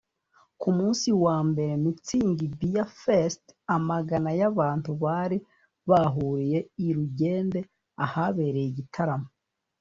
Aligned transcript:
Ku 0.61 0.69
munsi 0.77 1.07
wa 1.23 1.37
mbere 1.49 1.71
wa 1.75 1.81
Mützig 1.83 2.39
Beer 2.59 2.87
Fest 3.03 3.43
amagana 3.75 4.31
y’abantu 4.39 4.89
bari 5.03 5.37
bahuriye 5.89 6.59
i 6.87 6.87
Rugende 6.95 7.59
ahabereye 8.05 8.67
igitaramo 8.71 9.29